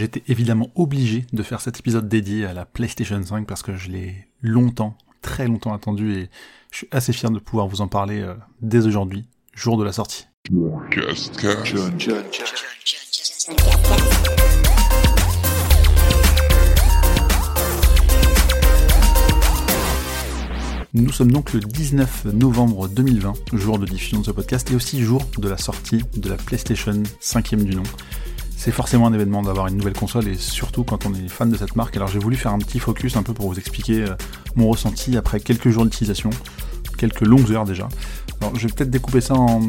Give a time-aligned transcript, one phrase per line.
[0.00, 3.90] J'étais évidemment obligé de faire cet épisode dédié à la PlayStation 5 parce que je
[3.90, 6.30] l'ai longtemps, très longtemps attendu et
[6.70, 8.32] je suis assez fier de pouvoir vous en parler euh,
[8.62, 10.26] dès aujourd'hui, jour de la sortie.
[20.94, 25.02] Nous sommes donc le 19 novembre 2020, jour de diffusion de ce podcast, et aussi
[25.02, 27.82] jour de la sortie de la PlayStation 5ème du nom.
[28.62, 31.56] C'est forcément un événement d'avoir une nouvelle console, et surtout quand on est fan de
[31.56, 31.96] cette marque.
[31.96, 34.14] Alors j'ai voulu faire un petit focus un peu pour vous expliquer euh,
[34.54, 36.28] mon ressenti après quelques jours d'utilisation,
[36.98, 37.88] quelques longues heures déjà.
[38.42, 39.62] Alors je vais peut-être découper ça en,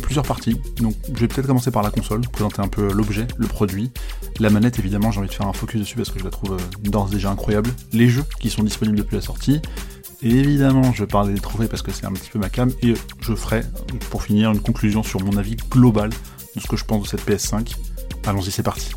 [0.00, 0.60] plusieurs parties.
[0.76, 3.90] Donc je vais peut-être commencer par la console, présenter un peu l'objet, le produit.
[4.38, 6.52] La manette évidemment j'ai envie de faire un focus dessus parce que je la trouve
[6.52, 7.70] euh, d'ores déjà incroyable.
[7.92, 9.60] Les jeux qui sont disponibles depuis la sortie.
[10.22, 12.92] Et évidemment, je parler des trophées parce que c'est un petit peu ma cam, et
[13.22, 13.62] je ferai,
[14.10, 17.26] pour finir, une conclusion sur mon avis global de ce que je pense de cette
[17.26, 17.74] PS5.
[18.26, 18.92] Allons-y, c'est parti.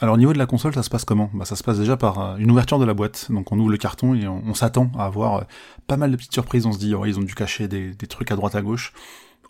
[0.00, 1.30] Alors au niveau de la console, ça se passe comment?
[1.32, 3.30] Bah, Ça se passe déjà par euh, une ouverture de la boîte.
[3.30, 5.42] Donc on ouvre le carton et on, s'attend à avoir euh,
[5.86, 6.66] pas mal de petites surprises.
[6.66, 8.92] On se dit, oh, ils ont dû cacher des, trucs à droite à gauche.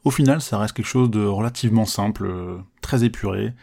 [0.04, 3.54] Au final, ça reste quelque chose de relativement simple, euh, très épuré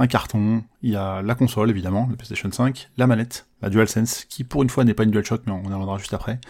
[0.00, 4.24] un carton, il y a la console évidemment, le PlayStation 5, la manette, la DualSense,
[4.24, 6.40] qui pour une fois n'est pas une DualShock, mais on en reviendra juste après,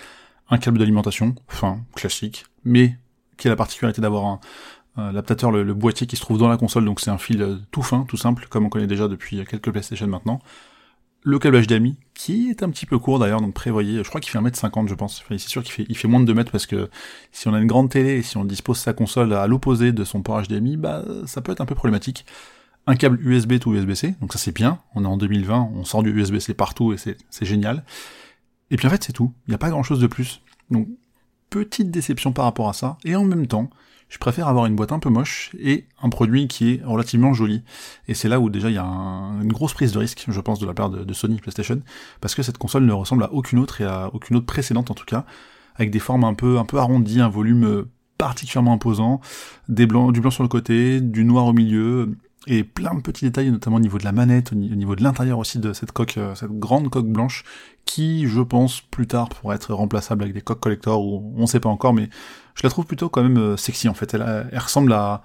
[0.51, 2.97] un câble d'alimentation, enfin classique, mais
[3.41, 4.41] qui a la particularité d'avoir un,
[4.97, 7.83] l'adaptateur, le, boîtier qui se trouve dans la console, donc c'est un fil euh, tout
[7.83, 10.41] fin, tout simple, comme on connaît déjà depuis quelques PlayStation maintenant.
[11.23, 14.31] Le câble HDMI, qui est un petit peu court d'ailleurs, donc prévoyez, je crois qu'il
[14.31, 16.89] fait 1m50 je pense, c'est sûr qu'il fait, moins de 2 mètres parce que
[17.31, 20.05] si on a une grande télé et si on dispose sa console à l'opposé de
[20.05, 22.25] son port HDMI, bah ça peut être un peu problématique
[22.87, 26.03] un câble USB to USB-C, donc ça c'est bien, on est en 2020, on sort
[26.03, 27.85] du USB-C partout et c'est génial.
[28.71, 30.41] Et puis en fait c'est tout, il n'y a pas grand chose de plus.
[30.71, 30.89] Donc
[31.51, 33.69] petite déception par rapport à ça, et en même temps,
[34.09, 37.63] je préfère avoir une boîte un peu moche et un produit qui est relativement joli.
[38.09, 40.59] Et c'est là où déjà il y a une grosse prise de risque, je pense,
[40.59, 41.81] de la part de, Sony PlayStation,
[42.21, 44.95] parce que cette console ne ressemble à aucune autre et à aucune autre précédente en
[44.95, 45.25] tout cas,
[45.77, 47.87] avec des formes un peu un peu arrondies, un volume
[48.19, 49.21] particulièrement imposant,
[49.69, 52.17] du blanc sur le côté, du noir au milieu,
[52.47, 55.39] et plein de petits détails, notamment au niveau de la manette, au niveau de l'intérieur
[55.39, 57.45] aussi de cette coque, euh, cette grande coque blanche,
[57.85, 61.61] qui, je pense, plus tard pourrait être remplaçable avec des coques collector, ou on sait
[61.61, 62.09] pas encore, mais
[62.55, 64.15] je la trouve plutôt quand même euh, sexy en fait.
[64.15, 65.23] Elle, ressemble à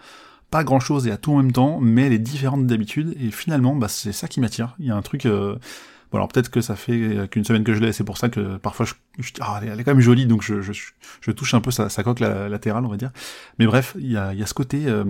[0.52, 3.32] pas grand chose et à tout en même temps, mais elle est différente d'habitude, et
[3.32, 4.76] finalement, bah, c'est ça qui m'attire.
[4.80, 5.26] Il y a un truc...
[5.26, 5.56] Euh...
[6.12, 8.58] Bon alors peut-être que ça fait qu'une semaine que je l'ai, c'est pour ça que
[8.58, 10.72] parfois je, je ah, elle est quand même jolie, donc je, je,
[11.20, 13.09] je touche un peu sa, sa coque latérale, on va dire.
[13.58, 15.03] Mais bref, il y a, y a ce côté euh,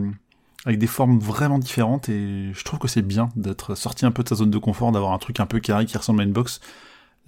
[0.66, 4.24] avec des formes vraiment différentes et je trouve que c'est bien d'être sorti un peu
[4.24, 6.34] de sa zone de confort, d'avoir un truc un peu carré qui ressemble à une
[6.34, 6.60] box.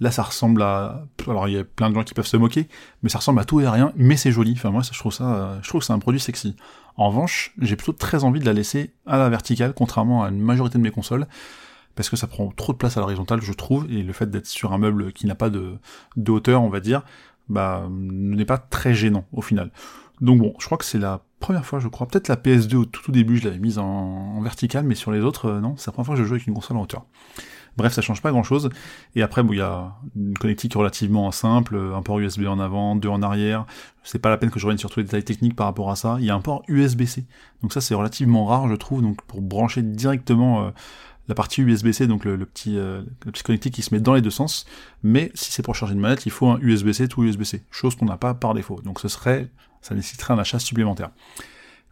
[0.00, 2.68] Là, ça ressemble à, alors il y a plein de gens qui peuvent se moquer,
[3.02, 4.52] mais ça ressemble à tout et à rien, mais c'est joli.
[4.52, 6.56] Enfin moi, je trouve ça, je trouve que c'est un produit sexy.
[6.96, 10.40] En revanche, j'ai plutôt très envie de la laisser à la verticale, contrairement à une
[10.40, 11.26] majorité de mes consoles,
[11.94, 14.46] parce que ça prend trop de place à l'horizontale, je trouve, et le fait d'être
[14.46, 15.78] sur un meuble qui n'a pas de,
[16.28, 17.02] hauteur, on va dire,
[17.48, 19.70] bah, n'est pas très gênant au final.
[20.20, 22.84] Donc bon, je crois que c'est la première fois, je crois, peut-être la PS2 au
[22.84, 25.88] tout, début, je l'avais mise en, en vertical, mais sur les autres, euh, non, c'est
[25.88, 27.06] la première fois que je joue avec une console en hauteur.
[27.78, 28.70] Bref, ça change pas grand chose.
[29.14, 32.96] Et après, bon, il y a une connectique relativement simple, un port USB en avant,
[32.96, 33.66] deux en arrière.
[34.02, 35.94] C'est pas la peine que je revienne sur tous les détails techniques par rapport à
[35.94, 36.16] ça.
[36.18, 37.24] Il y a un port USB-C.
[37.62, 40.70] Donc ça, c'est relativement rare, je trouve, donc pour brancher directement euh,
[41.28, 44.22] la partie USB-C, donc le, petit, euh, le petit connectique qui se met dans les
[44.22, 44.66] deux sens.
[45.04, 47.62] Mais si c'est pour charger une manette, il faut un USB-C tout USB-C.
[47.70, 48.80] Chose qu'on n'a pas par défaut.
[48.82, 49.52] Donc ce serait
[49.88, 51.10] ça nécessiterait un achat supplémentaire.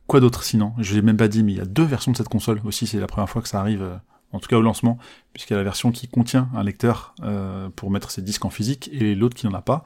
[0.07, 0.73] Quoi d'autre sinon?
[0.79, 2.87] Je l'ai même pas dit, mais il y a deux versions de cette console aussi,
[2.87, 3.97] c'est la première fois que ça arrive, euh,
[4.33, 4.99] en tout cas au lancement,
[5.33, 8.51] puisqu'il y a la version qui contient un lecteur euh, pour mettre ses disques en
[8.51, 9.85] physique, et l'autre qui n'en a pas.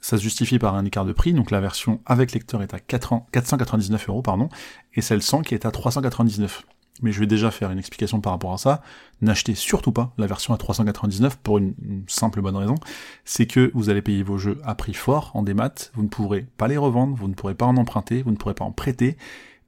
[0.00, 2.78] Ça se justifie par un écart de prix, donc la version avec lecteur est à
[2.78, 4.50] 499 euros, pardon,
[4.92, 6.64] et celle sans qui est à 399
[7.02, 8.82] mais je vais déjà faire une explication par rapport à ça.
[9.20, 11.74] N'achetez surtout pas la version à 399 pour une,
[12.06, 12.76] simple bonne raison,
[13.24, 16.46] c'est que vous allez payer vos jeux à prix fort en démat, vous ne pourrez
[16.56, 19.16] pas les revendre, vous ne pourrez pas en emprunter, vous ne pourrez pas en prêter,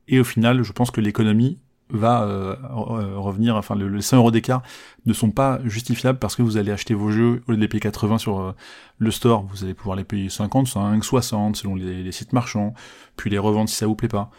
[0.08, 4.16] et au final, je pense que l'économie va euh, euh, revenir, enfin le, les 100
[4.16, 4.62] euros d'écart
[5.06, 7.68] ne sont pas justifiables parce que vous allez acheter vos jeux au lieu de les
[7.68, 8.52] payer 80 sur euh,
[8.98, 12.74] le store, vous allez pouvoir les payer 55, 60 selon les, les sites marchands,
[13.16, 14.30] puis les revendre si ça vous plaît pas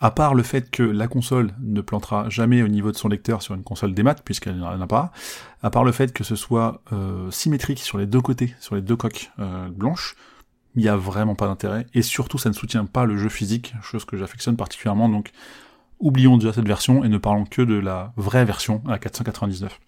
[0.00, 3.42] à part le fait que la console ne plantera jamais au niveau de son lecteur
[3.42, 5.12] sur une console des maths, puisqu'elle n'en a pas,
[5.62, 8.82] à part le fait que ce soit euh, symétrique sur les deux côtés, sur les
[8.82, 10.16] deux coques euh, blanches,
[10.74, 13.74] il n'y a vraiment pas d'intérêt, et surtout ça ne soutient pas le jeu physique,
[13.82, 15.30] chose que j'affectionne particulièrement, donc
[16.00, 19.80] oublions déjà cette version et ne parlons que de la vraie version à 499.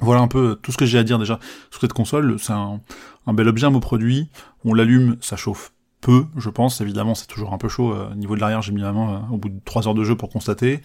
[0.00, 1.38] Voilà un peu tout ce que j'ai à dire déjà
[1.70, 2.80] sur cette console, c'est un,
[3.26, 4.28] un bel objet, un beau produit,
[4.64, 5.73] on l'allume, ça chauffe
[6.04, 6.82] peu, je pense.
[6.82, 7.94] Évidemment, c'est toujours un peu chaud.
[7.94, 10.14] Au niveau de l'arrière, j'ai mis la main au bout de 3 heures de jeu
[10.14, 10.82] pour constater.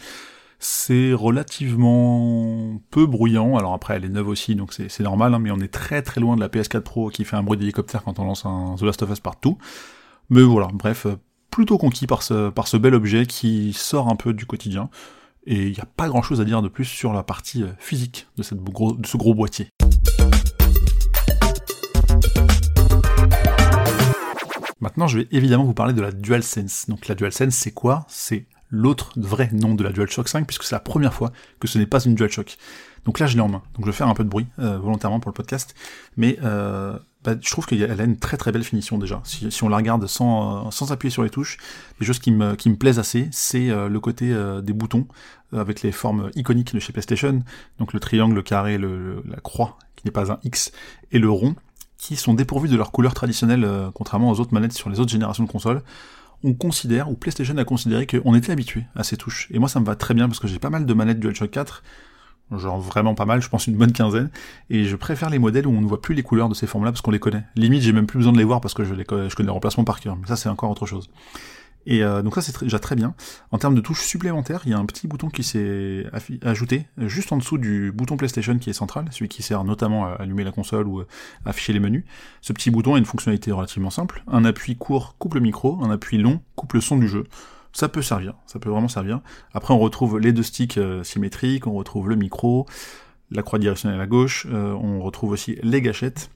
[0.59, 3.57] C'est relativement peu bruyant.
[3.57, 6.21] Alors après, elle est neuve aussi, donc c'est normal, hein, mais on est très très
[6.21, 8.83] loin de la PS4 Pro qui fait un bruit d'hélicoptère quand on lance un The
[8.83, 9.57] Last of Us partout.
[10.29, 11.05] Mais voilà, bref,
[11.51, 14.89] plutôt conquis par ce, bel objet qui sort un peu du quotidien.
[15.45, 17.71] Et il n'y a pas grand chose à dire de plus sur la partie euh,
[17.79, 18.55] physique de ce
[19.17, 19.67] gros boîtier.
[24.81, 26.85] Maintenant, je vais évidemment vous parler de la DualSense.
[26.87, 28.05] Donc la DualSense, c'est quoi?
[28.07, 31.77] C'est l'autre vrai nom de la DualShock 5, puisque c'est la première fois que ce
[31.77, 32.57] n'est pas une DualShock.
[33.05, 33.63] Donc là, je l'ai en main.
[33.75, 35.75] Donc je vais faire un peu de bruit, euh, volontairement pour le podcast.
[36.17, 39.21] Mais euh, bah, je trouve qu'elle a une très très belle finition déjà.
[39.23, 41.57] Si, si on la regarde sans, euh, sans appuyer sur les touches,
[41.99, 44.33] les choses qui me, qui me plaisent assez, c'est euh, le côté
[44.63, 45.07] des boutons,
[45.51, 47.43] avec les formes iconiques de chez PlayStation.
[47.79, 50.71] Donc le triangle, le carré, le, la croix, qui n'est pas un X,
[51.11, 51.55] et le rond,
[51.99, 55.43] qui sont dépourvus de leur couleur traditionnelle, contrairement aux autres manettes sur les autres générations
[55.43, 55.83] de consoles
[56.43, 59.47] on considère, ou PlayStation a considéré qu'on était habitué à ces touches.
[59.51, 61.51] Et moi ça me va très bien parce que j'ai pas mal de manettes DualShock
[61.51, 61.83] 4,
[62.57, 64.29] genre vraiment pas mal, je pense une bonne quinzaine,
[64.69, 66.91] et je préfère les modèles où on ne voit plus les couleurs de ces formes-là
[66.91, 67.43] parce qu'on les connaît.
[67.55, 69.99] Limite j'ai même plus besoin de les voir parce que je, connais les remplacements par
[69.99, 71.09] cœur, mais ça c'est encore autre chose.
[71.85, 73.15] Et euh, donc ça c'est déjà très bien.
[73.51, 76.05] En termes de touches supplémentaires, il y a un petit bouton qui s'est
[76.41, 80.11] ajouté juste en dessous du bouton PlayStation qui est central, celui qui sert notamment à
[80.13, 81.05] allumer la console ou à
[81.45, 82.03] afficher les menus.
[82.41, 84.23] Ce petit bouton a une fonctionnalité relativement simple.
[84.27, 87.25] Un appui court coupe le micro, un appui long coupe le son du jeu.
[87.71, 89.21] Ça peut servir, ça peut vraiment servir.
[89.53, 92.65] Après on retrouve les deux sticks euh, symétriques, on retrouve le micro,
[93.31, 96.31] la croix directionnelle à gauche, euh, on retrouve aussi les gâchettes,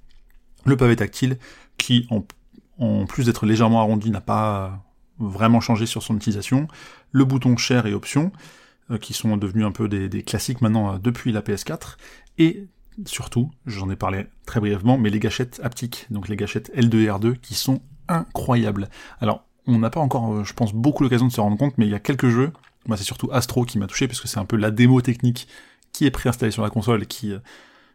[0.66, 1.38] le pavé tactile
[1.78, 2.08] qui
[2.80, 4.83] en plus d'être légèrement arrondi n'a pas
[5.20, 6.68] vraiment changé sur son utilisation,
[7.12, 8.32] le bouton Share et Options,
[8.92, 11.96] euh, qui sont devenus un peu des, classiques maintenant euh, depuis la PS4,
[12.38, 12.68] et
[13.06, 17.08] surtout, j'en ai parlé très brièvement, mais les gâchettes haptiques, donc les gâchettes L2 et
[17.08, 18.90] R2, qui sont incroyables.
[19.22, 21.86] Alors, on n'a pas encore, euh, je pense, beaucoup l'occasion de se rendre compte, mais
[21.86, 22.52] il y a quelques jeux,
[22.86, 25.48] moi c'est surtout Astro qui m'a touché, parce que c'est un peu la démo technique
[25.94, 27.34] qui est préinstallée sur la console qui...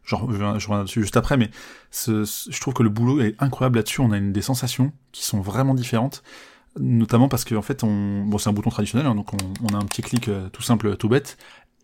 [0.04, 1.50] Genre, je reviens dessus juste après, mais
[1.92, 4.00] je trouve que le boulot est incroyable là-dessus.
[4.00, 6.22] On a une, des sensations qui sont vraiment différentes
[6.78, 8.24] notamment parce qu'en fait, on...
[8.24, 10.96] bon, c'est un bouton traditionnel, hein, donc on, a un petit clic euh, tout simple,
[10.96, 11.36] tout bête,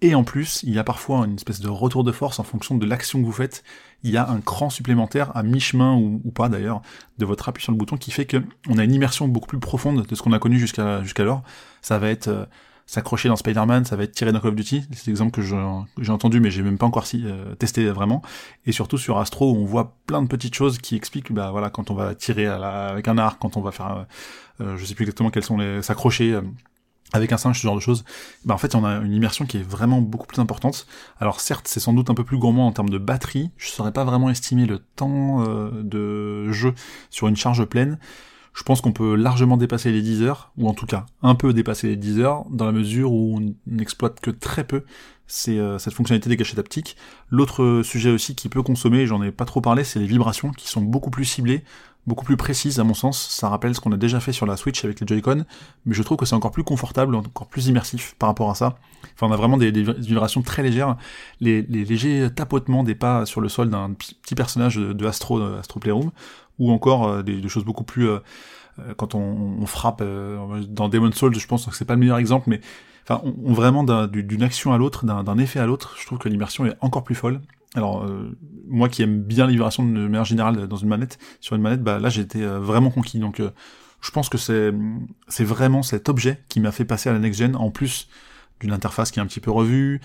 [0.05, 2.77] et en plus, il y a parfois une espèce de retour de force en fonction
[2.77, 3.65] de l'action que vous faites.
[4.03, 6.83] Il y a un cran supplémentaire à mi-chemin ou, pas d'ailleurs
[7.17, 8.37] de votre appui sur le bouton qui fait que
[8.69, 11.43] on a une immersion beaucoup plus profonde de ce qu'on a connu jusqu'à jusqu'alors.
[11.81, 12.45] Ça va être euh,
[12.87, 14.85] s'accrocher dans Spider-Man, ça va être tirer dans Call of Duty.
[14.93, 18.23] C'est l'exemple que j'ai entendu, mais j'ai même pas encore si, euh, testé vraiment.
[18.67, 21.91] Et surtout sur Astro, on voit plein de petites choses qui expliquent, bah voilà, quand
[21.91, 24.07] on va tirer avec un arc, quand on va faire,
[24.61, 26.35] euh, je sais plus exactement quels sont les, s'accrocher.
[26.35, 26.43] Euh,
[27.13, 28.03] avec un singe, ce genre de choses,
[28.45, 30.85] bah en fait, on a une immersion qui est vraiment beaucoup plus importante.
[31.21, 33.51] Alors certes, c'est sans doute un peu plus gourmand en termes de batterie.
[33.57, 36.75] Je saurais pas vraiment estimer le temps de jeu
[37.11, 37.99] sur une charge pleine
[38.55, 41.53] je pense qu'on peut largement dépasser les 10 heures, ou en tout cas un peu
[41.53, 44.85] dépasser les 10 heures, dans la mesure où on n'exploite que très peu
[45.49, 46.97] euh, cette fonctionnalité des gâchettes haptiques.
[47.31, 50.69] L'autre sujet aussi qui peut consommer, j'en ai pas trop parlé, c'est les vibrations qui
[50.69, 51.65] sont beaucoup plus ciblées,
[52.07, 53.29] beaucoup plus précises à mon sens.
[53.31, 55.45] Ça rappelle ce qu'on a déjà fait sur la Switch avec les Joy-Con,
[55.87, 58.77] mais je trouve que c'est encore plus confortable, encore plus immersif par rapport à ça.
[59.15, 60.97] Enfin, on a vraiment des, vibrations très légères,
[61.41, 65.81] les, légers tapotements des pas sur le sol d'un petit personnage de, Astro, de Astro
[65.81, 66.11] Playroom,
[66.59, 68.19] ou encore euh, des, choses beaucoup plus euh,
[68.81, 72.51] euh, quand on, frappe dans Demon's Souls, je pense que c'est pas le meilleur exemple,
[72.51, 72.61] mais
[73.09, 76.67] enfin, on, vraiment d'une action à l'autre, d'un effet à l'autre, je trouve que l'immersion
[76.67, 77.41] est encore plus folle.
[77.75, 78.09] Alors
[78.69, 81.99] moi qui aime bien l'immersion de manière générale dans une manette, sur une manette, bah
[81.99, 83.19] là j'étais vraiment conquis.
[83.19, 83.43] Donc
[84.01, 87.57] je pense que c'est vraiment cet objet qui m'a fait passer à la next gen
[87.57, 88.09] en plus
[88.61, 90.01] d'une interface qui est un petit peu revue,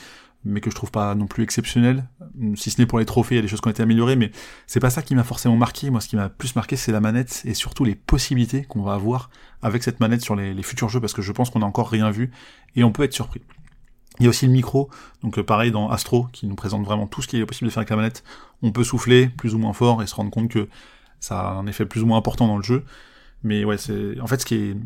[0.46, 2.08] mais que je trouve pas non plus exceptionnel.
[2.56, 4.16] Si ce n'est pour les trophées, il y a des choses qui ont été améliorées,
[4.16, 4.32] mais
[4.68, 5.90] c'est pas ça qui m'a forcément marqué.
[5.90, 8.94] Moi, ce qui m'a plus marqué, c'est la manette et surtout les possibilités qu'on va
[8.94, 9.30] avoir
[9.62, 12.10] avec cette manette sur les, futurs jeux, parce que je pense qu'on n'a encore rien
[12.10, 12.32] vu
[12.76, 13.42] et on peut être surpris.
[14.20, 14.90] Il y a aussi le micro,
[15.24, 17.74] donc euh, pareil dans Astro, qui nous présente vraiment tout ce qui est possible de
[17.74, 18.24] faire avec la manette.
[18.62, 20.68] On peut souffler plus ou moins fort et se rendre compte que
[21.20, 22.84] ça a un effet plus ou moins important dans le jeu.
[23.44, 24.78] Mais ouais, c'est en fait ce qui est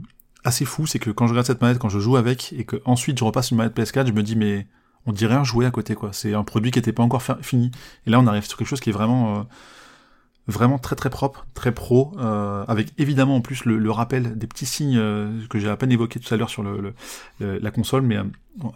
[0.43, 2.81] assez fou, c'est que quand je regarde cette manette, quand je joue avec, et que
[2.85, 4.67] ensuite je repasse une manette PS4, je me dis mais
[5.05, 6.13] on dirait un jouet à côté, quoi.
[6.13, 7.71] C'est un produit qui n'était pas encore fini.
[8.05, 9.43] Et là, on arrive sur quelque chose qui est vraiment, euh,
[10.47, 14.65] vraiment très très propre, très pro, euh, avec évidemment en plus le, rappel des petits
[14.65, 16.93] signes euh, que j'ai à peine évoqué tout à l'heure sur le,
[17.39, 18.03] la console.
[18.03, 18.17] Mais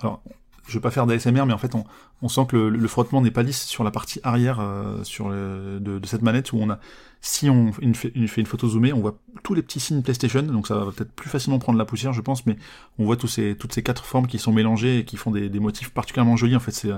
[0.01, 0.21] alors,
[0.67, 1.85] je veux pas faire d'ASMR, mais en fait, on,
[2.21, 5.79] on sent que le, frottement n'est pas lisse sur la partie arrière euh, sur de,
[5.79, 6.79] de, cette manette où on a,
[7.21, 10.75] si on fait une, photo zoomée, on voit tous les petits signes PlayStation, donc ça
[10.75, 12.57] va peut-être plus facilement prendre la poussière, je pense, mais
[12.99, 15.49] on voit tous ces, toutes ces quatre formes qui sont mélangées et qui font des,
[15.49, 16.55] des motifs particulièrement jolis.
[16.55, 16.91] En fait, c'est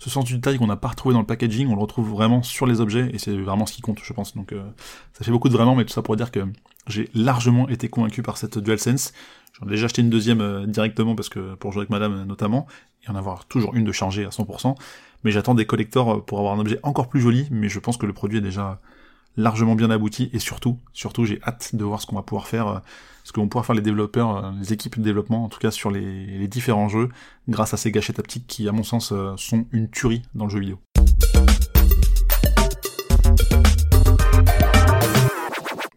[0.00, 2.42] ce sens du détail qu'on n'a pas retrouvé dans le packaging, on le retrouve vraiment
[2.42, 4.34] sur les objets et c'est vraiment ce qui compte, je pense.
[4.34, 4.62] Donc, euh,
[5.12, 6.40] ça fait beaucoup de vraiment, mais tout ça pour dire que
[6.86, 9.12] j'ai largement été convaincu par cette DualSense.
[9.60, 12.66] J'en ai déjà acheté une deuxième euh, directement parce que pour jouer avec madame notamment,
[13.04, 14.74] et en avoir toujours une de chargée à 100%.
[15.24, 17.96] Mais j'attends des collectors euh, pour avoir un objet encore plus joli, mais je pense
[17.96, 18.80] que le produit est déjà
[19.36, 22.68] largement bien abouti et surtout, surtout j'ai hâte de voir ce qu'on va pouvoir faire,
[22.68, 22.78] euh,
[23.24, 25.90] ce que vont pouvoir faire les développeurs, les équipes de développement, en tout cas sur
[25.90, 27.10] les, les différents jeux,
[27.48, 30.58] grâce à ces gâchettes haptiques qui, à mon sens, sont une tuerie dans le jeu
[30.58, 30.78] vidéo.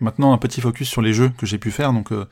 [0.03, 1.93] Maintenant, un petit focus sur les jeux que j'ai pu faire.
[1.93, 2.25] Donc, euh,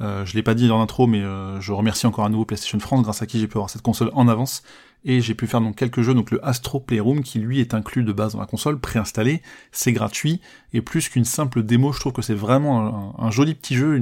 [0.00, 2.80] euh, je l'ai pas dit dans l'intro, mais euh, je remercie encore à nouveau PlayStation
[2.80, 4.64] France, grâce à qui j'ai pu avoir cette console en avance.
[5.04, 8.02] Et j'ai pu faire donc quelques jeux, donc le Astro Playroom, qui lui est inclus
[8.02, 10.40] de base dans la console, préinstallé, c'est gratuit,
[10.72, 14.00] et plus qu'une simple démo, je trouve que c'est vraiment un, joli petit jeu,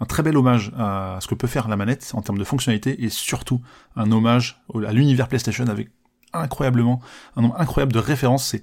[0.00, 3.04] un très bel hommage à ce que peut faire la manette en termes de fonctionnalité,
[3.04, 3.60] et surtout
[3.96, 5.90] un hommage à l'univers PlayStation avec
[6.32, 7.00] incroyablement,
[7.36, 8.56] un nombre incroyable de références.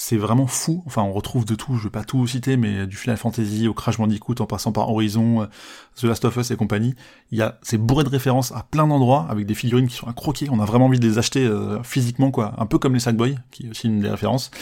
[0.00, 0.84] C'est vraiment fou.
[0.86, 3.74] Enfin, on retrouve de tout, je vais pas tout citer, mais du Final Fantasy au
[3.74, 5.46] Crash Bandicoot en passant par Horizon, euh,
[5.96, 6.94] The Last of Us et compagnie.
[7.32, 10.06] Il y a, c'est bourré de références à plein d'endroits avec des figurines qui sont
[10.06, 10.50] à croquer.
[10.52, 12.54] On a vraiment envie de les acheter euh, physiquement, quoi.
[12.58, 14.52] Un peu comme les Sackboy, qui est aussi une des références.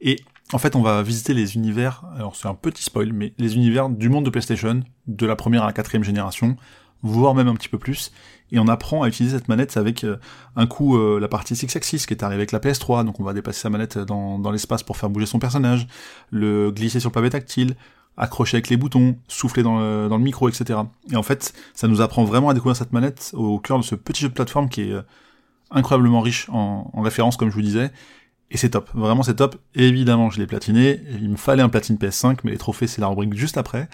[0.00, 0.20] Et
[0.52, 2.04] en fait, on va visiter les univers.
[2.16, 5.64] Alors, c'est un petit spoil, mais les univers du monde de PlayStation, de la première
[5.64, 6.56] à la quatrième génération,
[7.02, 8.12] voire même un petit peu plus,
[8.52, 10.16] et on apprend à utiliser cette manette avec euh,
[10.56, 13.24] un coup euh, la partie Six Axis qui est arrivée avec la PS3, donc on
[13.24, 15.86] va déplacer sa manette dans, dans l'espace pour faire bouger son personnage,
[16.30, 17.74] le glisser sur le pavé tactile,
[18.16, 20.80] accrocher avec les boutons, souffler dans le, dans le micro, etc.
[21.10, 23.94] Et en fait, ça nous apprend vraiment à découvrir cette manette au cœur de ce
[23.94, 25.02] petit jeu de plateforme qui est euh,
[25.70, 27.90] incroyablement riche en, en références, comme je vous disais,
[28.50, 29.56] et c'est top, vraiment c'est top.
[29.74, 33.08] évidemment, je l'ai platiné, il me fallait un platine PS5, mais les trophées c'est la
[33.08, 33.88] rubrique juste après.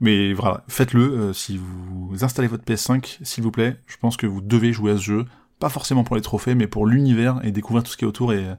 [0.00, 3.76] Mais voilà, faites-le euh, si vous installez votre PS5, s'il vous plaît.
[3.86, 5.26] Je pense que vous devez jouer à ce jeu,
[5.58, 8.32] pas forcément pour les trophées, mais pour l'univers et découvrir tout ce qui est autour.
[8.32, 8.54] Et euh,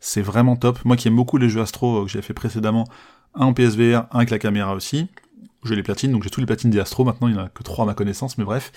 [0.00, 0.84] c'est vraiment top.
[0.84, 2.88] Moi qui aime beaucoup les jeux Astro euh, que j'ai fait précédemment,
[3.34, 5.08] un en PSVR, un avec la caméra aussi.
[5.62, 7.04] J'ai les platines, donc j'ai tous les platines des Astro.
[7.04, 8.72] Maintenant, il n'y en a que trois à ma connaissance, mais bref,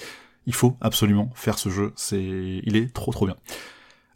[0.45, 1.93] il faut absolument faire ce jeu.
[1.95, 3.37] C'est, il est trop trop bien.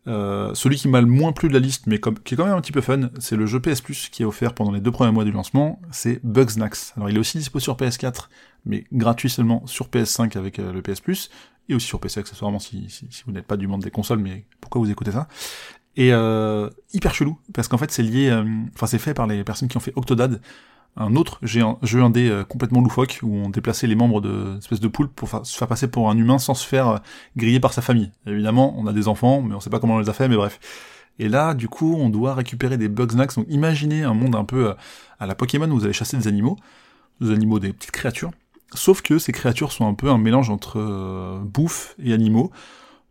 [0.07, 2.55] Euh, celui qui m'a le moins plu de la liste, mais qui est quand même
[2.55, 4.91] un petit peu fun, c'est le jeu PS Plus qui est offert pendant les deux
[4.91, 6.93] premiers mois du lancement, c'est Bugsnax.
[6.95, 8.29] Alors il est aussi dispo sur PS4,
[8.65, 11.29] mais gratuit seulement sur PS5 avec euh, le PS Plus,
[11.67, 12.87] et aussi sur PC accessoirement si
[13.25, 15.27] vous n'êtes pas du monde des consoles, mais pourquoi vous écoutez ça?
[15.97, 18.45] Et euh, hyper chelou, parce qu'en fait c'est lié, euh,
[18.75, 20.39] enfin c'est fait par les personnes qui ont fait Octodad,
[20.97, 24.87] un autre jeu indé euh, complètement loufoque où on déplaçait les membres de espèce de
[24.87, 26.97] poule pour se faire passer pour un humain sans se faire euh,
[27.35, 28.11] griller par sa famille.
[28.25, 30.35] évidemment, on a des enfants, mais on sait pas comment on les a fait, mais
[30.35, 30.59] bref.
[31.19, 33.35] Et là, du coup, on doit récupérer des Bugsnax.
[33.35, 34.73] Donc imaginez un monde un peu euh,
[35.19, 36.57] à la Pokémon où vous allez chasser des animaux,
[37.21, 38.31] des animaux, des petites créatures.
[38.73, 42.51] Sauf que ces créatures sont un peu un mélange entre bouffe et animaux.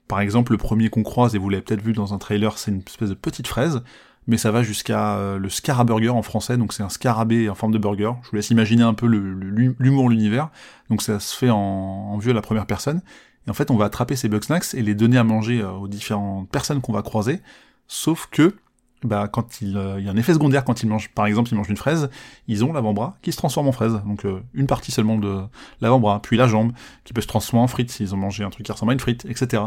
[0.07, 2.71] Par exemple, le premier qu'on croise, et vous l'avez peut-être vu dans un trailer, c'est
[2.71, 3.83] une espèce de petite fraise
[4.27, 7.73] mais ça va jusqu'à euh, le Scaraburger en français, donc c'est un scarabée en forme
[7.73, 8.13] de burger.
[8.25, 10.51] Je vous laisse imaginer un peu l'humour, l'univers.
[10.91, 13.03] Donc ça se fait en, en à la première personne.
[13.47, 15.89] Et en fait, on va attraper ces Bugsnax et les donner à manger euh, aux
[15.89, 17.41] différentes personnes qu'on va croiser.
[17.87, 18.57] Sauf que,
[19.05, 21.55] bah, quand il, euh, y a un effet secondaire quand ils mangent, par exemple, ils
[21.55, 22.11] mangent une fraise,
[22.49, 24.01] ils ont l'avant-bras qui se transforme en fraise.
[24.05, 25.43] Donc une partie seulement de
[25.81, 26.73] l'avant-bras, puis la jambe
[27.05, 29.01] qui peut se transformer en frite s'ils ont mangé un truc qui ressemble à une
[29.01, 29.63] frite, etc.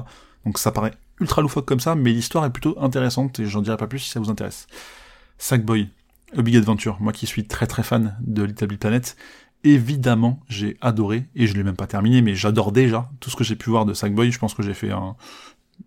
[0.46, 3.78] Donc ça paraît ultra loufoque comme ça, mais l'histoire est plutôt intéressante et j'en dirai
[3.78, 4.68] pas plus si ça vous intéresse.
[5.38, 5.90] Sackboy,
[6.38, 9.16] A Big Adventure, moi qui suis très très fan de Little Big Planet,
[9.64, 13.44] évidemment j'ai adoré, et je l'ai même pas terminé, mais j'adore déjà tout ce que
[13.44, 15.16] j'ai pu voir de Sackboy, je pense que j'ai fait un,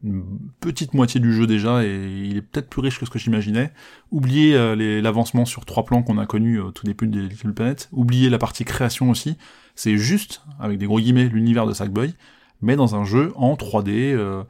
[0.02, 0.24] une
[0.60, 3.72] petite moitié du jeu déjà, et il est peut-être plus riche que ce que j'imaginais.
[4.10, 7.88] Oubliez euh, l'avancement sur trois plans qu'on a connu au tout début de Little Planet,
[7.92, 9.36] oubliez la partie création aussi,
[9.74, 12.14] c'est juste, avec des gros guillemets, l'univers de Sackboy,
[12.60, 14.44] mais dans un jeu en 3D, euh,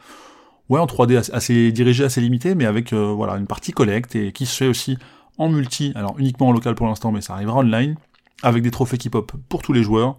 [0.69, 4.33] ouais, en 3D assez, dirigé, assez limité, mais avec euh, voilà une partie collecte et
[4.33, 4.99] qui se fait aussi
[5.39, 7.97] en multi, alors uniquement en local pour l'instant, mais ça arrivera online,
[8.43, 10.19] avec des trophées qui pop pour tous les joueurs.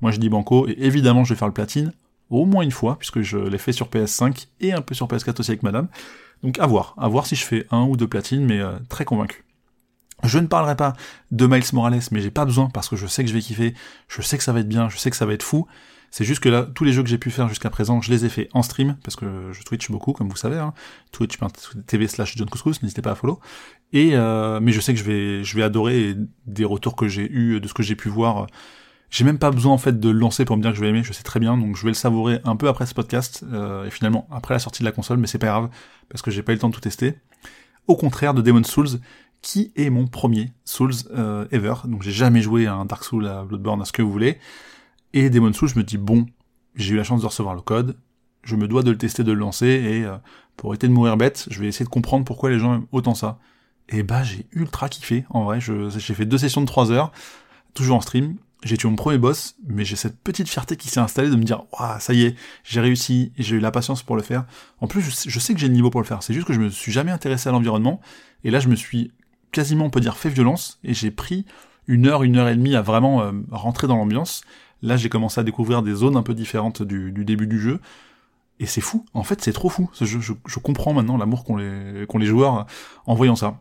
[0.00, 1.92] Moi je dis banco, et évidemment je vais faire le platine,
[2.28, 5.40] au moins une fois, puisque je l'ai fait sur PS5 et un peu sur PS4
[5.40, 5.88] aussi avec madame.
[6.42, 9.04] Donc à voir, à voir si je fais un ou deux platines, mais euh, très
[9.04, 9.44] convaincu.
[10.22, 10.94] Je ne parlerai pas
[11.30, 13.74] de Miles Morales, mais j'ai pas besoin parce que je sais que je vais kiffer,
[14.08, 15.66] je sais que ça va être bien, je sais que ça va être fou,
[16.10, 18.24] c'est juste que là, tous les jeux que j'ai pu faire jusqu'à présent, je les
[18.24, 20.74] ai fait en stream, parce que je Twitch beaucoup, comme vous savez, hein.
[21.12, 23.38] twitch.tv slash John Couscous, n'hésitez pas à follow.
[23.92, 27.30] Et, euh, mais je sais que je vais, je vais adorer des retours que j'ai
[27.30, 28.48] eu de ce que j'ai pu voir.
[29.10, 30.88] J'ai même pas besoin en fait de le lancer pour me dire que je vais
[30.88, 33.44] aimer, je sais très bien, donc je vais le savourer un peu après ce podcast,
[33.52, 35.68] euh, et finalement après la sortie de la console, mais c'est pas grave,
[36.08, 37.14] parce que j'ai pas eu le temps de tout tester.
[37.86, 39.00] Au contraire de Demon's Souls,
[39.42, 43.26] qui est mon premier Souls euh, ever, donc j'ai jamais joué à un Dark Souls,
[43.26, 44.38] à Bloodborne, à ce que vous voulez,
[45.12, 46.26] et Demon's Souls, je me dis bon,
[46.74, 47.96] j'ai eu la chance de recevoir le code,
[48.42, 50.16] je me dois de le tester, de le lancer, et euh,
[50.56, 53.14] pour éviter de mourir bête, je vais essayer de comprendre pourquoi les gens aiment autant
[53.14, 53.38] ça.
[53.88, 57.12] Et bah j'ai ultra kiffé, en vrai, j'ai fait deux sessions de 3 heures,
[57.74, 61.00] toujours en stream, j'ai tué mon premier boss, mais j'ai cette petite fierté qui s'est
[61.00, 64.16] installée de me dire, waouh, ça y est, j'ai réussi, j'ai eu la patience pour
[64.16, 64.44] le faire.
[64.80, 66.60] En plus, je sais, que j'ai le niveau pour le faire, c'est juste que je
[66.60, 68.00] me suis jamais intéressé à l'environnement,
[68.44, 69.12] et là je me suis
[69.50, 71.46] quasiment, on peut dire, fait violence, et j'ai pris
[71.86, 74.42] une heure, une heure et demie à vraiment euh, rentrer dans l'ambiance.
[74.82, 77.80] Là, j'ai commencé à découvrir des zones un peu différentes du, début du jeu,
[78.58, 79.04] et c'est fou.
[79.14, 79.90] En fait, c'est trop fou.
[80.00, 82.66] Je, comprends maintenant l'amour qu'ont les, les joueurs
[83.06, 83.60] en voyant ça.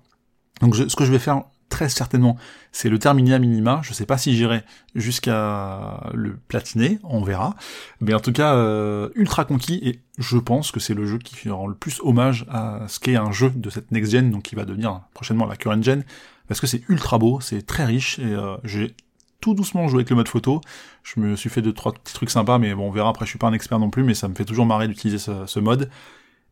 [0.62, 2.36] Donc, ce que je vais faire très certainement,
[2.72, 3.80] c'est le terminer à minima.
[3.84, 4.64] Je sais pas si j'irai
[4.96, 7.56] jusqu'à le platiner, on verra.
[8.02, 11.50] Mais en tout cas, euh, ultra conquis, et je pense que c'est le jeu qui
[11.50, 14.66] rend le plus hommage à ce qu'est un jeu de cette next-gen, donc qui va
[14.66, 16.04] devenir prochainement la current-gen,
[16.48, 18.96] parce que c'est ultra beau, c'est très riche, et euh, j'ai
[19.42, 20.62] tout doucement joué avec le mode photo.
[21.04, 23.30] Je me suis fait deux, trois petits trucs sympas, mais bon, on verra, après je
[23.30, 25.60] suis pas un expert non plus, mais ça me fait toujours marrer d'utiliser ce, ce
[25.60, 25.90] mode.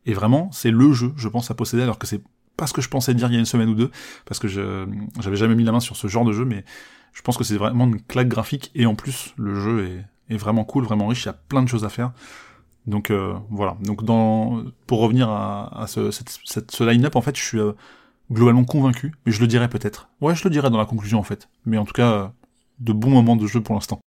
[0.06, 2.22] Et vraiment, c'est le jeu, je pense, à posséder, alors que c'est
[2.56, 3.90] pas ce que je pensais dire il y a une semaine ou deux,
[4.24, 4.86] parce que je
[5.20, 6.64] j'avais jamais mis la main sur ce genre de jeu, mais
[7.12, 10.36] je pense que c'est vraiment une claque graphique, et en plus, le jeu est, est
[10.36, 12.12] vraiment cool, vraiment riche, il y a plein de choses à faire.
[12.86, 13.76] Donc euh, voilà.
[13.82, 17.72] Donc dans pour revenir à, à ce, cette, ce line-up, en fait, je suis euh,
[18.32, 20.08] globalement convaincu, mais je le dirai peut-être.
[20.22, 21.50] Ouais, je le dirai dans la conclusion en fait.
[21.66, 22.28] Mais en tout cas, euh,
[22.80, 24.00] de bons moments de jeu pour l'instant.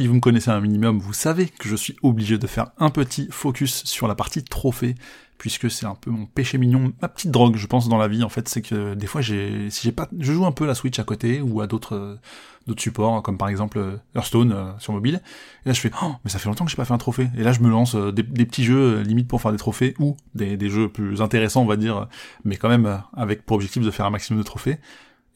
[0.00, 2.88] Si vous me connaissez un minimum, vous savez que je suis obligé de faire un
[2.88, 4.94] petit focus sur la partie trophée,
[5.36, 8.22] puisque c'est un peu mon péché mignon, ma petite drogue, je pense, dans la vie,
[8.22, 10.74] en fait, c'est que des fois, j'ai, si j'ai pas, je joue un peu la
[10.74, 14.94] Switch à côté, ou à d'autres, euh, supports, comme par exemple euh, Hearthstone euh, sur
[14.94, 15.20] mobile,
[15.66, 17.28] et là je fais, oh, mais ça fait longtemps que j'ai pas fait un trophée,
[17.36, 20.56] et là je me lance des, petits jeux limite pour faire des trophées, ou des,
[20.56, 22.08] des jeux plus intéressants, on va dire,
[22.44, 24.78] mais quand même avec pour objectif de faire un maximum de trophées,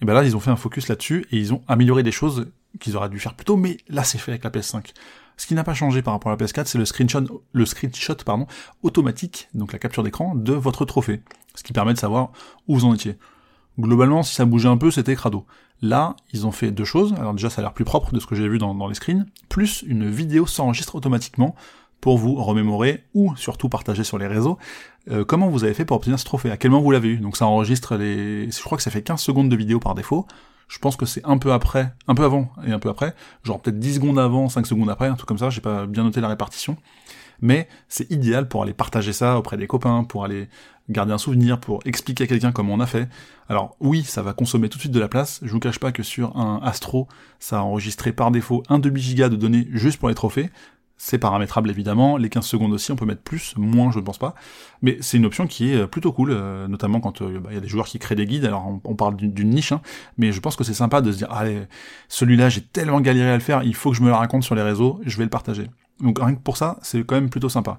[0.00, 2.46] et ben là ils ont fait un focus là-dessus, et ils ont amélioré des choses
[2.80, 4.92] qu'ils auraient dû faire plus tôt, mais là c'est fait avec la PS5.
[5.36, 8.14] Ce qui n'a pas changé par rapport à la PS4, c'est le screenshot, le screenshot
[8.24, 8.46] pardon,
[8.82, 11.22] automatique, donc la capture d'écran de votre trophée,
[11.54, 12.30] ce qui permet de savoir
[12.68, 13.18] où vous en étiez.
[13.78, 15.46] Globalement, si ça bougeait un peu, c'était crado.
[15.82, 17.12] Là, ils ont fait deux choses.
[17.14, 19.26] Alors déjà, ça a l'air plus propre de ce que j'ai vu dans, les screens,
[19.48, 21.56] plus une vidéo s'enregistre automatiquement
[22.00, 24.58] pour vous remémorer ou surtout partager sur les réseaux
[25.10, 27.16] euh, comment vous avez fait pour obtenir ce trophée, à quel moment vous l'avez eu.
[27.18, 28.50] Donc ça enregistre les...
[28.50, 30.26] Je crois que ça fait 15 secondes de vidéo par défaut,
[30.74, 33.62] je pense que c'est un peu après, un peu avant et un peu après, genre
[33.62, 36.20] peut-être 10 secondes avant, 5 secondes après, un truc comme ça, j'ai pas bien noté
[36.20, 36.76] la répartition.
[37.40, 40.48] Mais c'est idéal pour aller partager ça auprès des copains, pour aller
[40.88, 43.08] garder un souvenir, pour expliquer à quelqu'un comment on a fait.
[43.48, 45.92] Alors oui, ça va consommer tout de suite de la place, je vous cache pas
[45.92, 47.06] que sur un Astro,
[47.38, 50.50] ça a enregistré par défaut un demi-giga de données juste pour les trophées,
[50.96, 54.18] c'est paramétrable évidemment, les 15 secondes aussi, on peut mettre plus, moins je ne pense
[54.18, 54.34] pas,
[54.80, 57.54] mais c'est une option qui est euh, plutôt cool, euh, notamment quand euh, bah, il
[57.54, 59.80] y a des joueurs qui créent des guides, alors on, parle d'une niche, hein,
[60.18, 61.62] mais je pense que c'est sympa de se dire, allez,
[62.08, 64.54] celui-là j'ai tellement galéré à le faire, il faut que je me le raconte sur
[64.54, 65.68] les réseaux, je vais le partager.
[66.00, 67.78] Donc rien que pour ça, c'est quand même plutôt sympa.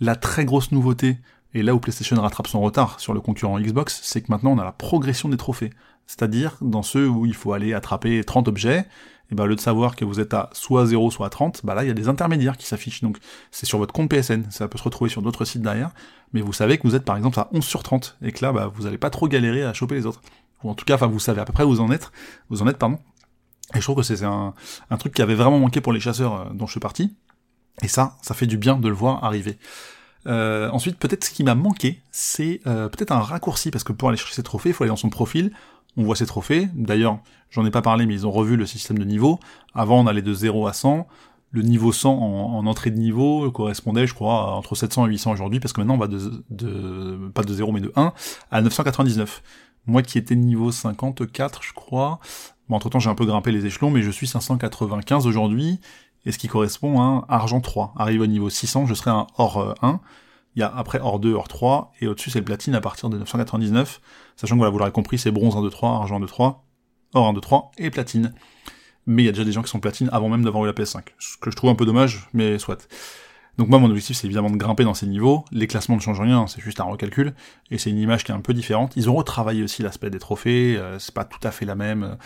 [0.00, 1.18] La très grosse nouveauté,
[1.54, 4.58] et là où PlayStation rattrape son retard sur le concurrent Xbox, c'est que maintenant on
[4.58, 5.70] a la progression des trophées.
[6.06, 8.86] C'est-à-dire dans ceux où il faut aller attraper 30 objets,
[9.30, 11.62] et ben, au lieu de savoir que vous êtes à soit 0, soit à 30,
[11.64, 13.02] bah là, il y a des intermédiaires qui s'affichent.
[13.02, 13.18] Donc,
[13.50, 14.44] c'est sur votre compte PSN.
[14.50, 15.90] Ça peut se retrouver sur d'autres sites derrière.
[16.32, 18.18] Mais vous savez que vous êtes, par exemple, à 11 sur 30.
[18.22, 20.20] Et que là, bah, vous n'allez pas trop galérer à choper les autres.
[20.62, 22.12] Ou en tout cas, enfin, vous savez à peu près où vous en êtes.
[22.50, 22.98] Vous en êtes, pardon.
[23.74, 24.54] Et je trouve que c'est un,
[24.90, 27.16] un truc qui avait vraiment manqué pour les chasseurs euh, dont je suis parti.
[27.82, 29.58] Et ça, ça fait du bien de le voir arriver.
[30.26, 34.08] Euh, ensuite, peut-être ce qui m'a manqué, c'est euh, peut-être un raccourci, parce que pour
[34.08, 35.52] aller chercher ses trophées, il faut aller dans son profil,
[35.96, 36.68] on voit ses trophées.
[36.74, 37.18] D'ailleurs,
[37.50, 39.38] j'en ai pas parlé, mais ils ont revu le système de niveau.
[39.74, 41.06] Avant, on allait de 0 à 100.
[41.52, 45.60] Le niveau 100 en, entrée de niveau correspondait, je crois, entre 700 et 800 aujourd'hui,
[45.60, 48.12] parce que maintenant on va de, de, pas de 0 mais de 1
[48.50, 49.42] à 999.
[49.86, 52.18] Moi qui étais niveau 54, je crois,
[52.68, 55.80] bon, entre temps j'ai un peu grimpé les échelons, mais je suis 595 aujourd'hui,
[56.26, 57.94] et ce qui correspond à un argent 3.
[57.96, 59.96] Arrive au niveau 600, je serai un or 1, euh,
[60.56, 63.10] il y a après or 2, or 3, et au-dessus c'est le platine à partir
[63.10, 64.00] de 999,
[64.36, 66.64] sachant que voilà, vous l'aurez compris, c'est bronze 1, 2, 3, argent 2, 3,
[67.14, 68.32] or 1, 2, 3, et platine.
[69.06, 70.72] Mais il y a déjà des gens qui sont platine avant même d'avoir eu la
[70.72, 72.88] PS5, ce que je trouve un peu dommage, mais soit.
[73.58, 76.20] Donc moi mon objectif c'est évidemment de grimper dans ces niveaux, les classements ne changent
[76.20, 77.34] rien, c'est juste un recalcul,
[77.70, 78.94] et c'est une image qui est un peu différente.
[78.96, 82.18] Ils ont retravaillé aussi l'aspect des trophées, euh, c'est pas tout à fait la même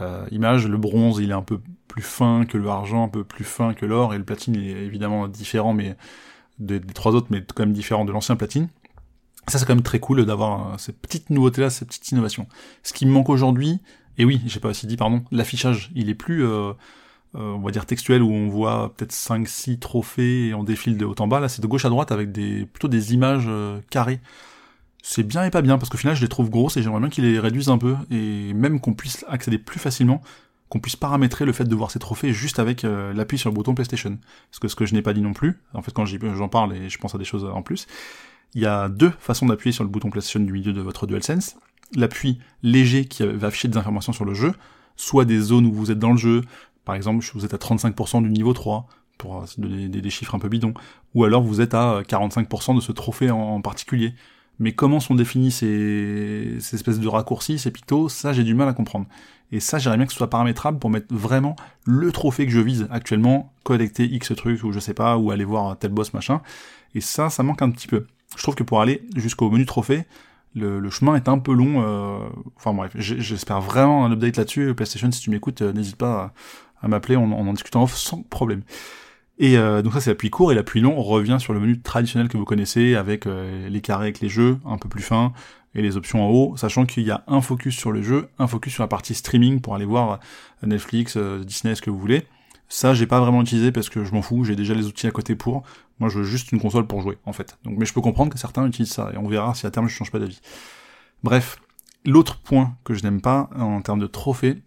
[0.00, 3.24] euh, image, le bronze il est un peu plus fin que le argent, un peu
[3.24, 5.96] plus fin que l'or, et le platine il est évidemment différent, mais
[6.58, 8.68] des, trois autres, mais quand même différents de l'ancien platine.
[9.48, 12.46] Ça, c'est quand même très cool d'avoir euh, ces petites nouveautés-là, ces petites innovations.
[12.82, 13.80] Ce qui me manque aujourd'hui,
[14.18, 16.72] et oui, j'ai pas aussi dit, pardon, l'affichage, il est plus, euh,
[17.36, 21.04] euh, on va dire textuel, où on voit peut-être 5-6 trophées et on défile de
[21.04, 21.38] haut en bas.
[21.38, 23.48] Là, c'est de gauche à droite avec des plutôt des images
[23.90, 24.20] carrées.
[25.02, 27.10] C'est bien et pas bien, parce qu'au final, je les trouve grosses et j'aimerais bien
[27.10, 30.20] qu'ils les réduisent un peu, et même qu'on puisse accéder plus facilement,
[30.68, 33.74] qu'on puisse paramétrer le fait de voir ces trophées juste avec l'appui sur le bouton
[33.74, 34.18] PlayStation.
[34.50, 36.74] Parce que ce que je n'ai pas dit non plus, en fait, quand j'en parle
[36.74, 37.86] et je pense à des choses en plus,
[38.54, 41.56] il y a deux façons d'appuyer sur le bouton PlayStation du milieu de votre DualSense.
[41.94, 44.52] L'appui léger qui va afficher des informations sur le jeu,
[44.96, 46.42] soit des zones où vous êtes dans le jeu,
[46.84, 50.48] par exemple vous êtes à 35% du niveau 3, pour donner des, chiffres un peu
[50.48, 50.74] bidons,
[51.14, 54.14] ou alors vous êtes à 45% de ce trophée en, particulier.
[54.58, 58.68] Mais comment sont définis ces, ces espèces de raccourcis, ces pictos, ça j'ai du mal
[58.68, 59.06] à comprendre.
[59.52, 62.60] Et ça j'aimerais bien que ce soit paramétrable pour mettre vraiment le trophée que je
[62.60, 66.40] vise actuellement, collecter X trucs, ou je sais pas, ou aller voir tel boss machin.
[66.94, 70.04] Et ça, ça manque un petit peu je trouve que pour aller jusqu'au menu trophée,
[70.54, 71.82] le, chemin est un peu long.
[71.82, 72.18] Euh,
[72.56, 74.74] enfin bref, j'espère vraiment un update là-dessus.
[74.74, 76.32] PlayStation, si tu m'écoutes, euh, n'hésite pas
[76.80, 78.62] à, m'appeler, on, en discute en off sans problème.
[79.38, 81.80] Et euh, donc ça c'est l'appui court et l'appui long on revient sur le menu
[81.80, 85.32] traditionnel que vous connaissez avec les carrés avec les jeux un peu plus fins
[85.74, 88.46] et les options en haut, sachant qu'il y a un focus sur le jeu, un
[88.46, 90.20] focus sur la partie streaming pour aller voir
[90.62, 92.26] Netflix, Disney, ce que vous voulez.
[92.68, 95.10] Ça, j'ai pas vraiment utilisé parce que je m'en fous, j'ai déjà les outils à
[95.10, 95.62] côté pour.
[95.98, 97.58] Moi, je veux juste une console pour jouer, en fait.
[97.64, 99.88] Donc, mais je peux comprendre que certains utilisent ça, et on verra si à terme
[99.88, 100.40] je change pas d'avis.
[101.22, 101.58] Bref,
[102.04, 104.62] l'autre point que je n'aime pas en termes de trophées,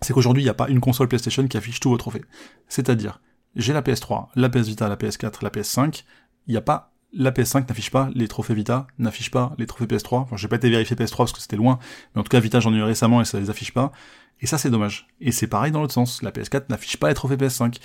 [0.00, 2.24] c'est qu'aujourd'hui, il n'y a pas une console PlayStation qui affiche tous vos trophées.
[2.68, 3.20] C'est-à-dire,
[3.56, 6.04] j'ai la PS3, la PS Vita, la PS4, la PS5,
[6.46, 10.16] il pas la PS5 n'affiche pas les trophées Vita, n'affiche pas les trophées PS3.
[10.16, 11.78] Enfin, j'ai pas été vérifié PS3 parce que c'était loin,
[12.14, 13.92] mais en tout cas Vita j'en ai eu récemment et ça les affiche pas.
[14.40, 15.06] Et ça c'est dommage.
[15.20, 16.22] Et c'est pareil dans l'autre sens.
[16.22, 17.78] La PS4 n'affiche pas les trophées PS5.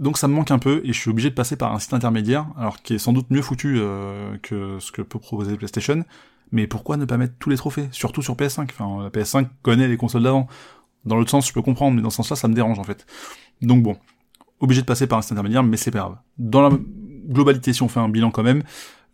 [0.00, 1.94] Donc ça me manque un peu et je suis obligé de passer par un site
[1.94, 6.04] intermédiaire, alors qui est sans doute mieux foutu euh, que ce que peut proposer PlayStation.
[6.52, 9.88] Mais pourquoi ne pas mettre tous les trophées, surtout sur PS5 Enfin, la PS5 connaît
[9.88, 10.46] les consoles d'avant.
[11.04, 13.06] Dans l'autre sens, je peux comprendre, mais dans ce sens-là, ça me dérange en fait.
[13.62, 13.96] Donc bon,
[14.60, 16.16] obligé de passer par un intermédiaire, mais c'est pas grave.
[16.38, 16.76] Dans la
[17.28, 18.62] globalité, si on fait un bilan quand même,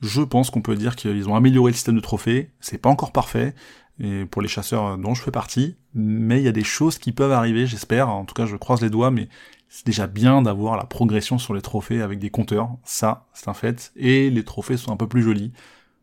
[0.01, 2.51] je pense qu'on peut dire qu'ils ont amélioré le système de trophées.
[2.61, 3.55] C'est pas encore parfait,
[4.01, 7.13] et pour les chasseurs dont je fais partie, mais il y a des choses qui
[7.13, 8.09] peuvent arriver, j'espère.
[8.09, 9.29] En tout cas, je croise les doigts, mais
[9.69, 12.71] c'est déjà bien d'avoir la progression sur les trophées avec des compteurs.
[12.85, 13.93] Ça, c'est un fait.
[13.97, 15.53] Et les trophées sont un peu plus jolis.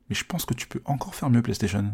[0.09, 1.93] Mais je pense que tu peux encore faire mieux PlayStation.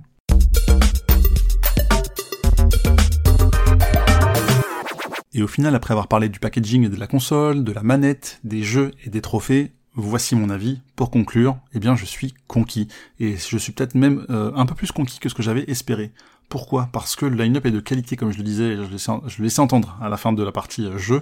[5.35, 8.63] Et au final, après avoir parlé du packaging de la console, de la manette, des
[8.63, 10.81] jeux et des trophées, Voici mon avis.
[10.97, 12.89] Pour conclure, eh bien, je suis conquis.
[13.21, 16.11] Et je suis peut-être même euh, un peu plus conquis que ce que j'avais espéré.
[16.49, 16.89] Pourquoi?
[16.91, 19.97] Parce que le line-up est de qualité, comme je le disais, je le, laissais, entendre
[20.01, 21.21] à la fin de la partie euh, jeu.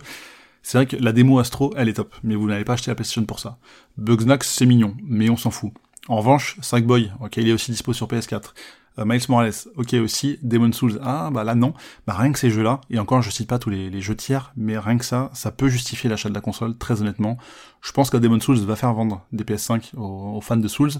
[0.63, 2.95] C'est vrai que la démo Astro, elle est top, mais vous n'avez pas acheté la
[2.95, 3.57] PlayStation pour ça.
[3.97, 5.71] Bugsnax, c'est mignon, mais on s'en fout.
[6.07, 8.53] En revanche, Sackboy, ok, il est aussi dispo sur PS4.
[8.99, 10.39] Euh, Miles Morales, ok aussi.
[10.41, 11.73] Demon Souls, ah bah là non.
[12.07, 14.77] Bah rien que ces jeux-là, et encore je cite pas tous les, jeux tiers, mais
[14.77, 17.37] rien que ça, ça peut justifier l'achat de la console, très honnêtement.
[17.81, 20.91] Je pense que Demon Souls va faire vendre des PS5 aux, fans de Souls.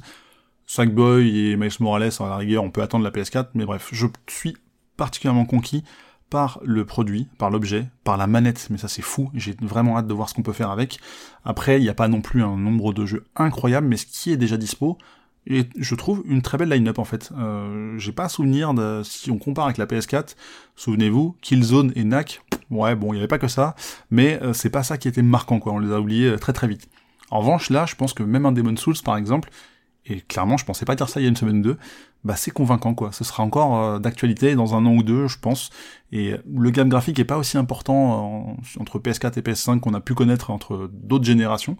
[0.65, 4.07] Sackboy et Miles Morales, à la rigueur, on peut attendre la PS4, mais bref, je
[4.27, 4.55] suis
[4.95, 5.83] particulièrement conquis
[6.29, 10.07] par le produit, par l'objet, par la manette, mais ça c'est fou, j'ai vraiment hâte
[10.07, 10.99] de voir ce qu'on peut faire avec.
[11.45, 14.31] Après, il n'y a pas non plus un nombre de jeux incroyable, mais ce qui
[14.31, 14.97] est déjà dispo,
[15.45, 17.31] et je trouve une très belle line-up en fait.
[17.37, 20.35] Euh, J'ai pas souvenir de si on compare avec la PS4.
[20.75, 22.41] Souvenez-vous, Killzone et Knack.
[22.71, 23.75] Ouais, bon, il y avait pas que ça,
[24.09, 25.73] mais euh, c'est pas ça qui était marquant quoi.
[25.73, 26.89] On les a oubliés euh, très très vite.
[27.29, 29.49] En revanche, là, je pense que même un Demon Souls par exemple,
[30.05, 31.77] et clairement, je pensais pas dire ça il y a une semaine ou deux,
[32.23, 33.11] bah c'est convaincant quoi.
[33.11, 35.71] Ce sera encore euh, d'actualité dans un an ou deux, je pense.
[36.13, 40.13] Et le gamme graphique est pas aussi important entre PS4 et PS5 qu'on a pu
[40.13, 41.75] connaître entre d'autres générations,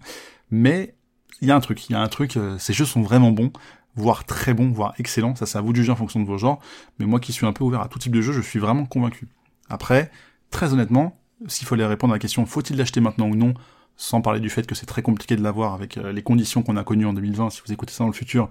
[0.50, 0.94] mais
[1.40, 3.30] il y a un truc, il y a un truc, euh, ces jeux sont vraiment
[3.30, 3.52] bons,
[3.96, 6.38] voire très bons, voire excellents, ça c'est à vous de juger en fonction de vos
[6.38, 6.60] genres,
[6.98, 8.86] mais moi qui suis un peu ouvert à tout type de jeu, je suis vraiment
[8.86, 9.28] convaincu.
[9.68, 10.10] Après,
[10.50, 13.54] très honnêtement, s'il fallait répondre à la question faut-il l'acheter maintenant ou non,
[13.96, 16.76] sans parler du fait que c'est très compliqué de l'avoir avec euh, les conditions qu'on
[16.76, 18.48] a connues en 2020, si vous écoutez ça dans le futur,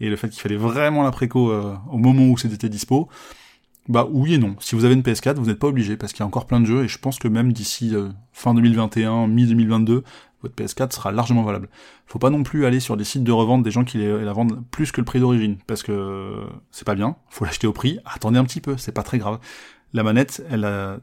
[0.00, 3.08] et le fait qu'il fallait vraiment la préco euh, au moment où c'était dispo,
[3.88, 4.56] bah oui et non.
[4.60, 6.60] Si vous avez une PS4, vous n'êtes pas obligé, parce qu'il y a encore plein
[6.60, 7.94] de jeux, et je pense que même d'ici
[8.32, 10.02] fin 2021, mi-2022,
[10.42, 11.68] votre PS4 sera largement valable.
[12.06, 14.62] Faut pas non plus aller sur des sites de revente des gens qui la vendent
[14.70, 18.38] plus que le prix d'origine, parce que c'est pas bien, faut l'acheter au prix, attendez
[18.38, 19.38] un petit peu, c'est pas très grave.
[19.92, 20.98] La manette, elle a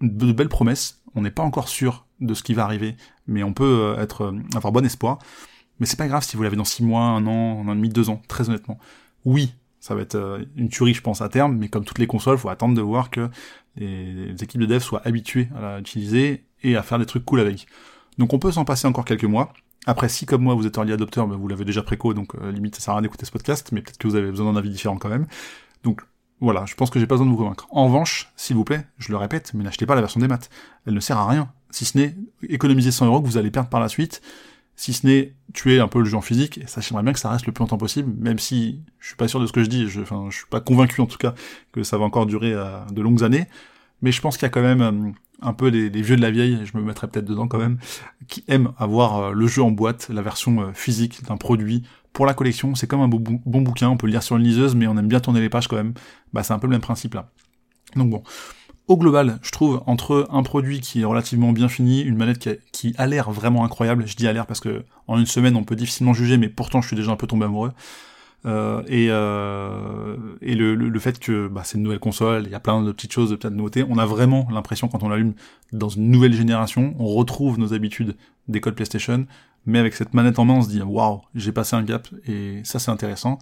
[0.00, 3.52] de belles promesses, on n'est pas encore sûr de ce qui va arriver, mais on
[3.52, 5.18] peut euh, être euh, avoir bon espoir.
[5.80, 7.76] Mais c'est pas grave si vous l'avez dans 6 mois, un an, un an et
[7.76, 8.78] demi, deux ans, très honnêtement.
[9.24, 12.06] Oui, ça va être euh, une tuerie, je pense, à terme, mais comme toutes les
[12.06, 13.28] consoles, faut attendre de voir que
[13.76, 17.66] les équipes de dev soient habituées à l'utiliser et à faire des trucs cool avec.
[18.18, 19.52] Donc on peut s'en passer encore quelques mois.
[19.86, 22.50] Après, si comme moi vous êtes early adopteur, bah, vous l'avez déjà préco, donc euh,
[22.50, 24.58] limite ça sert à rien d'écouter ce podcast, mais peut-être que vous avez besoin d'un
[24.58, 25.26] avis différent quand même.
[25.84, 26.02] Donc
[26.40, 27.66] voilà, je pense que j'ai pas besoin de vous convaincre.
[27.70, 30.50] En revanche, s'il vous plaît, je le répète, mais n'achetez pas la version des maths.
[30.86, 33.68] Elle ne sert à rien, si ce n'est économiser 100 euros que vous allez perdre
[33.68, 34.20] par la suite,
[34.78, 37.18] si ce n'est tuer un peu le jeu en physique, et ça j'aimerais bien que
[37.18, 39.64] ça reste le plus longtemps possible, même si je suis pas sûr de ce que
[39.64, 41.34] je dis, je, enfin, je suis pas convaincu en tout cas
[41.72, 43.48] que ça va encore durer euh, de longues années,
[44.02, 45.10] mais je pense qu'il y a quand même euh,
[45.42, 47.78] un peu des, vieux de la vieille, je me mettrais peut-être dedans quand même,
[48.28, 52.34] qui aiment avoir euh, le jeu en boîte, la version physique d'un produit pour la
[52.34, 52.76] collection.
[52.76, 54.96] C'est comme un bon, bon, bouquin, on peut le lire sur une liseuse, mais on
[54.96, 55.94] aime bien tourner les pages quand même.
[56.32, 57.32] Bah c'est un peu le même principe là.
[57.96, 58.22] Donc bon.
[58.88, 62.48] Au global, je trouve entre un produit qui est relativement bien fini, une manette qui
[62.48, 65.56] a, qui a l'air vraiment incroyable, je dis a l'air parce que en une semaine
[65.56, 67.72] on peut difficilement juger, mais pourtant je suis déjà un peu tombé amoureux.
[68.46, 72.54] Euh, et euh, et le, le, fait que bah, c'est une nouvelle console, il y
[72.54, 75.34] a plein de petites choses, de petites nouveautés, on a vraiment l'impression quand on l'allume
[75.72, 79.26] dans une nouvelle génération, on retrouve nos habitudes des codes PlayStation,
[79.66, 82.62] mais avec cette manette en main, on se dit waouh, j'ai passé un gap et
[82.64, 83.38] ça c'est intéressant.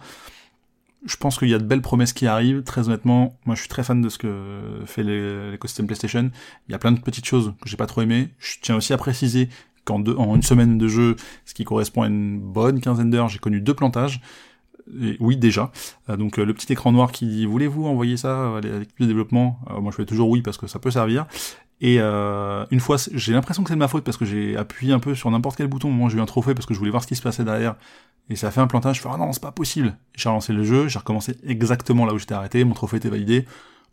[1.05, 2.63] Je pense qu'il y a de belles promesses qui arrivent.
[2.63, 6.31] Très honnêtement, moi je suis très fan de ce que fait l'écosystème PlayStation.
[6.67, 8.29] Il y a plein de petites choses que j'ai pas trop aimé.
[8.39, 9.49] Je tiens aussi à préciser
[9.85, 13.39] qu'en en une semaine de jeu, ce qui correspond à une bonne quinzaine d'heures, j'ai
[13.39, 14.21] connu deux plantages
[15.19, 15.71] oui déjà.
[16.09, 19.05] Euh, donc euh, le petit écran noir qui dit voulez-vous envoyer ça à l'équipe de
[19.05, 19.59] développement?
[19.81, 21.25] Moi je fais toujours oui parce que ça peut servir.
[21.79, 24.93] Et euh, une fois, j'ai l'impression que c'est de ma faute parce que j'ai appuyé
[24.93, 26.91] un peu sur n'importe quel bouton où j'ai eu un trophée parce que je voulais
[26.91, 27.75] voir ce qui se passait derrière.
[28.29, 28.97] Et ça a fait un plantage.
[28.97, 29.95] Je fais ah non c'est pas possible.
[30.15, 32.63] J'ai relancé le jeu, j'ai recommencé exactement là où j'étais arrêté.
[32.63, 33.45] Mon trophée était validé.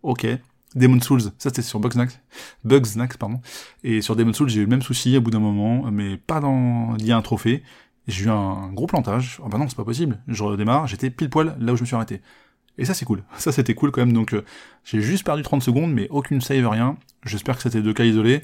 [0.02, 0.26] Ok.
[0.74, 2.18] Demon Souls, ça c'était sur Bugsnax,
[2.64, 3.40] Bugsnax pardon.
[3.84, 6.40] Et sur Demon Souls j'ai eu le même souci au bout d'un moment, mais pas
[6.40, 7.62] dans lié à un trophée
[8.06, 9.40] j'ai eu un gros plantage.
[9.42, 10.20] Oh bah non, c'est pas possible.
[10.28, 12.20] Je redémarre, j'étais pile poil là où je me suis arrêté.
[12.78, 13.22] Et ça c'est cool.
[13.37, 14.12] Ça c'était cool quand même.
[14.12, 14.44] Donc euh,
[14.84, 16.96] j'ai juste perdu 30 secondes, mais aucune save, rien.
[17.24, 18.42] J'espère que c'était deux cas isolés.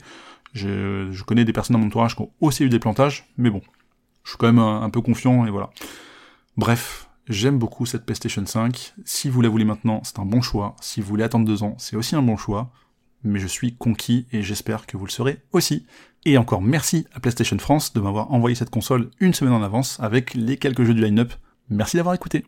[0.52, 3.50] Je, je, connais des personnes dans mon entourage qui ont aussi eu des plantages, mais
[3.50, 3.62] bon,
[4.24, 5.70] je suis quand même un, peu confiant et voilà.
[6.56, 8.94] Bref, j'aime beaucoup cette PlayStation 5.
[9.04, 10.76] Si vous la voulez maintenant, c'est un bon choix.
[10.80, 12.70] Si vous voulez attendre deux ans, c'est aussi un bon choix.
[13.22, 15.86] Mais je suis conquis et j'espère que vous le serez aussi.
[16.24, 19.98] Et encore merci à PlayStation France de m'avoir envoyé cette console une semaine en avance
[20.00, 21.32] avec les quelques jeux du line-up.
[21.70, 22.44] Merci d'avoir écouté.